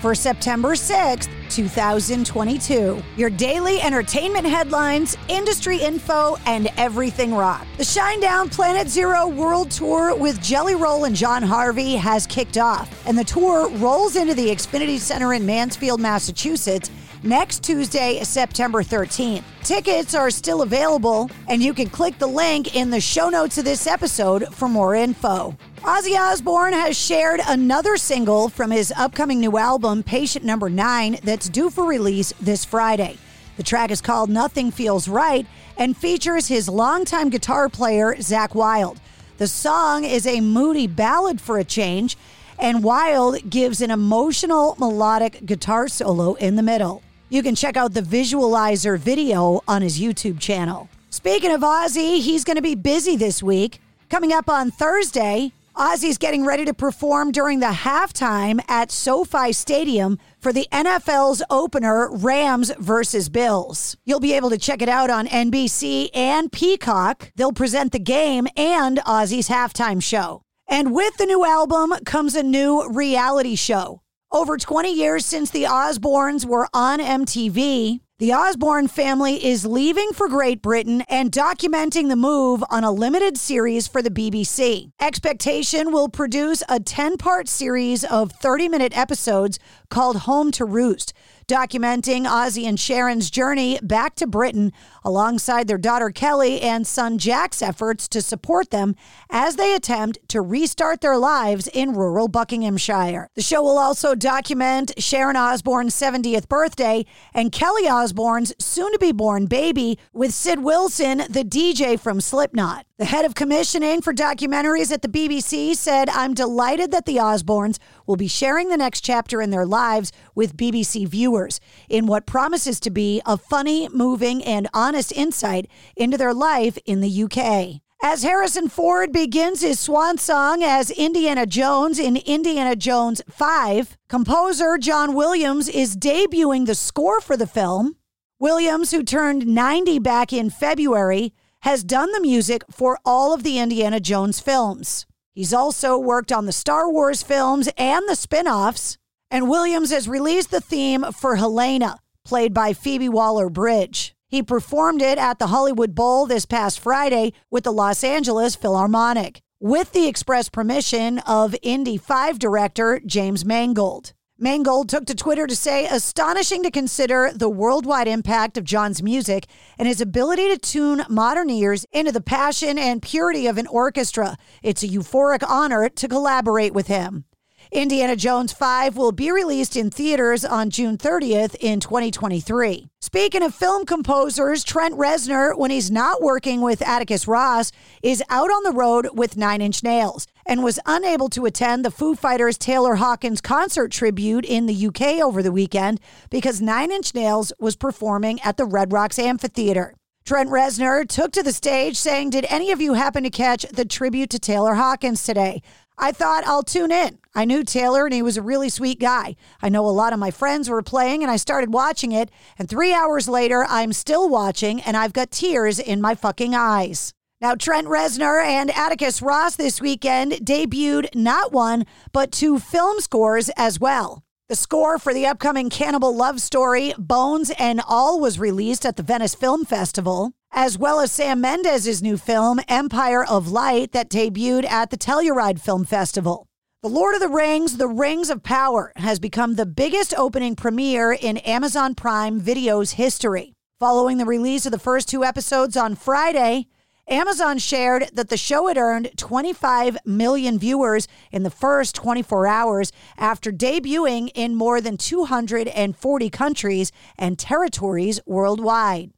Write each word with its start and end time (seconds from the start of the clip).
for 0.00 0.14
September 0.14 0.70
6th, 0.70 1.28
2022. 1.50 3.02
Your 3.16 3.30
daily 3.30 3.80
entertainment 3.80 4.46
headlines, 4.46 5.16
industry 5.28 5.78
info, 5.78 6.36
and 6.46 6.68
everything 6.76 7.34
rock. 7.34 7.66
The 7.76 7.84
Shinedown 7.84 8.50
Planet 8.50 8.88
Zero 8.88 9.26
World 9.26 9.70
Tour 9.70 10.16
with 10.16 10.42
Jelly 10.42 10.74
Roll 10.74 11.04
and 11.04 11.14
John 11.14 11.42
Harvie 11.42 11.96
has 11.96 12.26
kicked 12.26 12.56
off, 12.56 13.06
and 13.06 13.18
the 13.18 13.24
tour 13.24 13.68
rolls 13.76 14.16
into 14.16 14.34
the 14.34 14.48
Xfinity 14.48 14.98
Center 14.98 15.34
in 15.34 15.44
Mansfield, 15.44 16.00
Massachusetts 16.00 16.90
next 17.22 17.62
Tuesday, 17.62 18.22
September 18.22 18.82
13th. 18.82 19.42
Tickets 19.62 20.14
are 20.14 20.30
still 20.30 20.62
available, 20.62 21.30
and 21.48 21.62
you 21.62 21.74
can 21.74 21.88
click 21.88 22.18
the 22.18 22.26
link 22.26 22.74
in 22.74 22.90
the 22.90 23.00
show 23.00 23.28
notes 23.28 23.58
of 23.58 23.64
this 23.64 23.86
episode 23.86 24.46
for 24.54 24.68
more 24.68 24.94
info. 24.94 25.56
Ozzy 25.90 26.16
Osbourne 26.16 26.72
has 26.72 26.96
shared 26.96 27.40
another 27.48 27.96
single 27.96 28.48
from 28.48 28.70
his 28.70 28.92
upcoming 28.96 29.40
new 29.40 29.58
album, 29.58 30.04
Patient 30.04 30.44
Number 30.44 30.70
9, 30.70 31.18
that's 31.24 31.48
due 31.48 31.68
for 31.68 31.84
release 31.84 32.32
this 32.40 32.64
Friday. 32.64 33.18
The 33.56 33.64
track 33.64 33.90
is 33.90 34.00
called 34.00 34.30
Nothing 34.30 34.70
Feels 34.70 35.08
Right 35.08 35.48
and 35.76 35.96
features 35.96 36.46
his 36.46 36.68
longtime 36.68 37.28
guitar 37.28 37.68
player, 37.68 38.14
Zakk 38.14 38.54
Wylde. 38.54 39.00
The 39.38 39.48
song 39.48 40.04
is 40.04 40.28
a 40.28 40.40
moody 40.40 40.86
ballad 40.86 41.40
for 41.40 41.58
a 41.58 41.64
change, 41.64 42.16
and 42.56 42.84
Wylde 42.84 43.50
gives 43.50 43.80
an 43.80 43.90
emotional 43.90 44.76
melodic 44.78 45.44
guitar 45.44 45.88
solo 45.88 46.34
in 46.34 46.54
the 46.54 46.62
middle. 46.62 47.02
You 47.30 47.42
can 47.42 47.56
check 47.56 47.76
out 47.76 47.94
the 47.94 48.02
visualizer 48.02 48.96
video 48.96 49.60
on 49.66 49.82
his 49.82 50.00
YouTube 50.00 50.38
channel. 50.38 50.88
Speaking 51.10 51.50
of 51.50 51.62
Ozzy, 51.62 52.20
he's 52.20 52.44
going 52.44 52.54
to 52.54 52.62
be 52.62 52.76
busy 52.76 53.16
this 53.16 53.42
week. 53.42 53.80
Coming 54.08 54.32
up 54.32 54.48
on 54.48 54.70
Thursday, 54.70 55.52
Ozzy's 55.80 56.18
getting 56.18 56.44
ready 56.44 56.66
to 56.66 56.74
perform 56.74 57.32
during 57.32 57.60
the 57.60 57.68
halftime 57.68 58.60
at 58.68 58.90
SoFi 58.90 59.50
Stadium 59.54 60.18
for 60.38 60.52
the 60.52 60.68
NFL's 60.70 61.42
opener, 61.48 62.14
Rams 62.14 62.70
versus 62.78 63.30
Bills. 63.30 63.96
You'll 64.04 64.20
be 64.20 64.34
able 64.34 64.50
to 64.50 64.58
check 64.58 64.82
it 64.82 64.90
out 64.90 65.08
on 65.08 65.26
NBC 65.26 66.10
and 66.12 66.52
Peacock. 66.52 67.32
They'll 67.36 67.52
present 67.52 67.92
the 67.92 67.98
game 67.98 68.46
and 68.58 68.98
Ozzy's 69.06 69.48
halftime 69.48 70.02
show. 70.02 70.42
And 70.68 70.94
with 70.94 71.16
the 71.16 71.24
new 71.24 71.46
album 71.46 71.94
comes 72.04 72.34
a 72.34 72.42
new 72.42 72.86
reality 72.86 73.56
show. 73.56 74.02
Over 74.30 74.58
20 74.58 74.92
years 74.92 75.24
since 75.24 75.48
the 75.48 75.62
Osbournes 75.62 76.44
were 76.44 76.68
on 76.74 76.98
MTV, 76.98 78.00
the 78.20 78.34
Osbourne 78.34 78.86
family 78.86 79.42
is 79.42 79.64
leaving 79.64 80.12
for 80.12 80.28
Great 80.28 80.60
Britain 80.60 81.02
and 81.08 81.32
documenting 81.32 82.10
the 82.10 82.16
move 82.16 82.62
on 82.68 82.84
a 82.84 82.90
limited 82.90 83.38
series 83.38 83.88
for 83.88 84.02
the 84.02 84.10
BBC. 84.10 84.90
Expectation 85.00 85.90
will 85.90 86.10
produce 86.10 86.62
a 86.68 86.78
10 86.78 87.16
part 87.16 87.48
series 87.48 88.04
of 88.04 88.30
30 88.32 88.68
minute 88.68 88.94
episodes 88.94 89.58
called 89.88 90.18
Home 90.18 90.50
to 90.50 90.66
Roost, 90.66 91.14
documenting 91.50 92.26
Ozzy 92.26 92.64
and 92.64 92.78
Sharon's 92.78 93.28
journey 93.28 93.80
back 93.82 94.14
to 94.14 94.26
Britain 94.28 94.72
alongside 95.02 95.66
their 95.66 95.78
daughter 95.78 96.10
Kelly 96.10 96.60
and 96.60 96.86
son 96.86 97.18
Jack's 97.18 97.60
efforts 97.60 98.06
to 98.06 98.22
support 98.22 98.70
them 98.70 98.94
as 99.30 99.56
they 99.56 99.74
attempt 99.74 100.20
to 100.28 100.40
restart 100.40 101.00
their 101.00 101.18
lives 101.18 101.66
in 101.66 101.92
rural 101.92 102.28
Buckinghamshire. 102.28 103.26
The 103.34 103.42
show 103.42 103.62
will 103.62 103.78
also 103.78 104.14
document 104.14 104.92
Sharon 104.98 105.34
Osbourne's 105.34 105.94
70th 105.94 106.48
birthday 106.48 107.04
and 107.34 107.50
Kelly 107.50 107.88
Osbourne's 107.88 108.54
soon 108.60 108.92
to 108.92 108.98
be 109.00 109.10
born 109.10 109.46
baby 109.46 109.98
with 110.12 110.32
Sid 110.32 110.60
Wilson, 110.60 111.18
the 111.28 111.42
DJ 111.42 111.98
from 111.98 112.20
Slipknot. 112.20 112.86
The 112.98 113.06
head 113.06 113.24
of 113.24 113.34
commissioning 113.34 114.02
for 114.02 114.12
documentaries 114.12 114.92
at 114.92 115.00
the 115.00 115.08
BBC 115.08 115.74
said, 115.74 116.10
I'm 116.10 116.34
delighted 116.34 116.90
that 116.90 117.06
the 117.06 117.16
Osbournes 117.16 117.78
will 118.06 118.16
be 118.16 118.28
sharing 118.28 118.68
the 118.68 118.76
next 118.76 119.00
chapter 119.00 119.40
in 119.40 119.48
their 119.48 119.64
lives 119.64 120.12
with 120.34 120.54
BBC 120.54 121.08
viewers 121.08 121.39
in 121.88 122.06
what 122.06 122.26
promises 122.26 122.80
to 122.80 122.90
be 122.90 123.22
a 123.24 123.36
funny, 123.36 123.88
moving, 123.88 124.44
and 124.44 124.68
honest 124.74 125.12
insight 125.12 125.68
into 125.96 126.18
their 126.18 126.34
life 126.34 126.76
in 126.84 127.00
the 127.00 127.22
UK. 127.24 127.80
As 128.02 128.22
Harrison 128.22 128.68
Ford 128.68 129.12
begins 129.12 129.60
his 129.60 129.78
swan 129.78 130.16
song 130.16 130.62
as 130.62 130.90
Indiana 130.90 131.44
Jones 131.44 131.98
in 131.98 132.16
Indiana 132.16 132.74
Jones 132.74 133.20
5, 133.28 133.98
composer 134.08 134.78
John 134.78 135.14
Williams 135.14 135.68
is 135.68 135.96
debuting 135.96 136.66
the 136.66 136.74
score 136.74 137.20
for 137.20 137.36
the 137.36 137.46
film. 137.46 137.96
Williams, 138.38 138.90
who 138.90 139.02
turned 139.02 139.46
90 139.46 139.98
back 139.98 140.32
in 140.32 140.48
February, 140.48 141.34
has 141.60 141.84
done 141.84 142.10
the 142.12 142.22
music 142.22 142.62
for 142.70 142.98
all 143.04 143.34
of 143.34 143.42
the 143.42 143.58
Indiana 143.58 144.00
Jones 144.00 144.40
films. 144.40 145.06
He's 145.34 145.52
also 145.52 145.98
worked 145.98 146.32
on 146.32 146.46
the 146.46 146.52
Star 146.52 146.90
Wars 146.90 147.22
films 147.22 147.68
and 147.76 148.08
the 148.08 148.16
spin 148.16 148.48
offs. 148.48 148.96
And 149.32 149.48
Williams 149.48 149.92
has 149.92 150.08
released 150.08 150.50
the 150.50 150.60
theme 150.60 151.04
for 151.12 151.36
Helena, 151.36 151.98
played 152.24 152.52
by 152.52 152.72
Phoebe 152.72 153.08
Waller 153.08 153.48
Bridge. 153.48 154.12
He 154.26 154.42
performed 154.42 155.02
it 155.02 155.18
at 155.18 155.38
the 155.38 155.48
Hollywood 155.48 155.94
Bowl 155.94 156.26
this 156.26 156.46
past 156.46 156.80
Friday 156.80 157.32
with 157.48 157.62
the 157.62 157.72
Los 157.72 158.02
Angeles 158.02 158.56
Philharmonic, 158.56 159.40
with 159.60 159.92
the 159.92 160.08
express 160.08 160.48
permission 160.48 161.20
of 161.20 161.54
Indy 161.62 161.96
5 161.96 162.40
director 162.40 163.00
James 163.06 163.44
Mangold. 163.44 164.14
Mangold 164.36 164.88
took 164.88 165.04
to 165.06 165.14
Twitter 165.14 165.46
to 165.46 165.54
say, 165.54 165.86
astonishing 165.86 166.62
to 166.62 166.70
consider 166.70 167.30
the 167.32 167.50
worldwide 167.50 168.08
impact 168.08 168.56
of 168.56 168.64
John's 168.64 169.02
music 169.02 169.46
and 169.78 169.86
his 169.86 170.00
ability 170.00 170.48
to 170.48 170.58
tune 170.58 171.04
modern 171.08 171.50
ears 171.50 171.84
into 171.92 172.10
the 172.10 172.22
passion 172.22 172.78
and 172.78 173.02
purity 173.02 173.46
of 173.46 173.58
an 173.58 173.66
orchestra. 173.66 174.38
It's 174.62 174.82
a 174.82 174.88
euphoric 174.88 175.46
honor 175.46 175.88
to 175.88 176.08
collaborate 176.08 176.72
with 176.72 176.86
him. 176.86 177.26
Indiana 177.72 178.16
Jones 178.16 178.52
5 178.52 178.96
will 178.96 179.12
be 179.12 179.30
released 179.30 179.76
in 179.76 179.90
theaters 179.90 180.44
on 180.44 180.70
June 180.70 180.98
30th 180.98 181.54
in 181.60 181.78
2023. 181.78 182.88
Speaking 183.00 183.44
of 183.44 183.54
film 183.54 183.86
composers, 183.86 184.64
Trent 184.64 184.98
Reznor, 184.98 185.56
when 185.56 185.70
he's 185.70 185.88
not 185.88 186.20
working 186.20 186.62
with 186.62 186.82
Atticus 186.82 187.28
Ross, 187.28 187.70
is 188.02 188.24
out 188.28 188.50
on 188.50 188.64
the 188.64 188.76
road 188.76 189.10
with 189.14 189.36
Nine 189.36 189.60
Inch 189.60 189.84
Nails 189.84 190.26
and 190.44 190.64
was 190.64 190.80
unable 190.84 191.28
to 191.28 191.46
attend 191.46 191.84
the 191.84 191.92
Foo 191.92 192.16
Fighters 192.16 192.58
Taylor 192.58 192.96
Hawkins 192.96 193.40
concert 193.40 193.92
tribute 193.92 194.44
in 194.44 194.66
the 194.66 194.86
UK 194.88 195.20
over 195.22 195.40
the 195.40 195.52
weekend 195.52 196.00
because 196.28 196.60
Nine 196.60 196.90
Inch 196.90 197.14
Nails 197.14 197.52
was 197.60 197.76
performing 197.76 198.40
at 198.40 198.56
the 198.56 198.64
Red 198.64 198.92
Rocks 198.92 199.16
Amphitheater. 199.16 199.94
Trent 200.24 200.50
Reznor 200.50 201.08
took 201.08 201.30
to 201.32 201.42
the 201.42 201.52
stage 201.52 201.96
saying, 201.96 202.30
Did 202.30 202.46
any 202.48 202.72
of 202.72 202.80
you 202.80 202.94
happen 202.94 203.22
to 203.22 203.30
catch 203.30 203.62
the 203.70 203.84
tribute 203.84 204.30
to 204.30 204.40
Taylor 204.40 204.74
Hawkins 204.74 205.22
today? 205.24 205.62
I 206.02 206.12
thought 206.12 206.46
I'll 206.46 206.62
tune 206.62 206.90
in. 206.90 207.18
I 207.34 207.44
knew 207.44 207.62
Taylor 207.62 208.06
and 208.06 208.14
he 208.14 208.22
was 208.22 208.38
a 208.38 208.42
really 208.42 208.70
sweet 208.70 208.98
guy. 208.98 209.36
I 209.60 209.68
know 209.68 209.84
a 209.86 209.90
lot 209.90 210.14
of 210.14 210.18
my 210.18 210.30
friends 210.30 210.70
were 210.70 210.82
playing 210.82 211.22
and 211.22 211.30
I 211.30 211.36
started 211.36 211.74
watching 211.74 212.12
it. 212.12 212.30
And 212.58 212.68
three 212.68 212.94
hours 212.94 213.28
later, 213.28 213.66
I'm 213.68 213.92
still 213.92 214.26
watching 214.26 214.80
and 214.80 214.96
I've 214.96 215.12
got 215.12 215.30
tears 215.30 215.78
in 215.78 216.00
my 216.00 216.14
fucking 216.14 216.54
eyes. 216.54 217.12
Now, 217.42 217.54
Trent 217.54 217.86
Reznor 217.86 218.42
and 218.42 218.70
Atticus 218.70 219.20
Ross 219.20 219.56
this 219.56 219.80
weekend 219.80 220.32
debuted 220.32 221.14
not 221.14 221.52
one, 221.52 221.84
but 222.12 222.32
two 222.32 222.58
film 222.58 223.00
scores 223.00 223.50
as 223.50 223.78
well. 223.78 224.22
The 224.48 224.56
score 224.56 224.98
for 224.98 225.12
the 225.12 225.26
upcoming 225.26 225.68
cannibal 225.68 226.16
love 226.16 226.40
story, 226.40 226.94
Bones 226.98 227.52
and 227.58 227.80
All, 227.86 228.18
was 228.18 228.38
released 228.38 228.84
at 228.86 228.96
the 228.96 229.02
Venice 229.02 229.34
Film 229.34 229.64
Festival, 229.64 230.32
as 230.52 230.76
well 230.76 231.00
as 231.00 231.12
Sam 231.12 231.40
Mendes' 231.40 232.02
new 232.02 232.16
film, 232.16 232.60
Empire 232.68 233.24
of 233.24 233.48
Light, 233.48 233.92
that 233.92 234.10
debuted 234.10 234.64
at 234.64 234.90
the 234.90 234.96
Telluride 234.96 235.60
Film 235.60 235.84
Festival. 235.84 236.46
The 236.82 236.88
Lord 236.88 237.14
of 237.14 237.20
the 237.20 237.28
Rings, 237.28 237.76
The 237.76 237.88
Rings 237.88 238.30
of 238.30 238.42
Power, 238.42 238.92
has 238.96 239.18
become 239.18 239.54
the 239.54 239.66
biggest 239.66 240.12
opening 240.16 240.56
premiere 240.56 241.12
in 241.12 241.36
Amazon 241.38 241.94
Prime 241.94 242.40
Video's 242.40 242.92
history. 242.92 243.52
Following 243.78 244.18
the 244.18 244.26
release 244.26 244.66
of 244.66 244.72
the 244.72 244.78
first 244.78 245.08
two 245.08 245.24
episodes 245.24 245.76
on 245.76 245.94
Friday, 245.94 246.66
Amazon 247.08 247.58
shared 247.58 248.08
that 248.12 248.28
the 248.28 248.36
show 248.36 248.68
had 248.68 248.78
earned 248.78 249.10
25 249.16 249.98
million 250.04 250.58
viewers 250.58 251.08
in 251.30 251.42
the 251.42 251.50
first 251.50 251.94
24 251.94 252.46
hours 252.46 252.92
after 253.16 253.50
debuting 253.50 254.30
in 254.34 254.54
more 254.54 254.80
than 254.80 254.96
240 254.96 256.30
countries 256.30 256.92
and 257.18 257.38
territories 257.38 258.20
worldwide. 258.26 259.10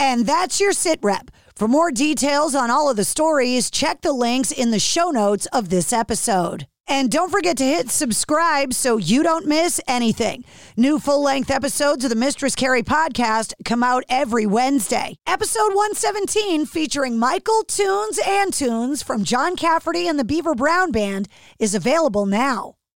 And 0.00 0.24
that's 0.24 0.58
your 0.58 0.72
sit 0.72 0.98
rep. 1.02 1.30
For 1.54 1.68
more 1.68 1.90
details 1.90 2.54
on 2.54 2.70
all 2.70 2.88
of 2.88 2.96
the 2.96 3.04
stories, 3.04 3.70
check 3.70 4.00
the 4.00 4.12
links 4.14 4.50
in 4.50 4.70
the 4.70 4.78
show 4.78 5.10
notes 5.10 5.44
of 5.52 5.68
this 5.68 5.92
episode. 5.92 6.66
And 6.88 7.10
don't 7.10 7.30
forget 7.30 7.58
to 7.58 7.64
hit 7.64 7.90
subscribe 7.90 8.72
so 8.72 8.96
you 8.96 9.22
don't 9.22 9.46
miss 9.46 9.78
anything. 9.86 10.42
New 10.74 10.98
full 10.98 11.22
length 11.22 11.50
episodes 11.50 12.02
of 12.02 12.08
the 12.08 12.16
Mistress 12.16 12.54
Carrie 12.54 12.82
podcast 12.82 13.52
come 13.66 13.82
out 13.82 14.04
every 14.08 14.46
Wednesday. 14.46 15.16
Episode 15.26 15.74
117, 15.74 16.64
featuring 16.64 17.18
Michael 17.18 17.62
Tunes 17.68 18.18
and 18.26 18.54
Tunes 18.54 19.02
from 19.02 19.22
John 19.22 19.54
Cafferty 19.54 20.08
and 20.08 20.18
the 20.18 20.24
Beaver 20.24 20.54
Brown 20.54 20.92
Band, 20.92 21.28
is 21.58 21.74
available 21.74 22.24
now. 22.24 22.79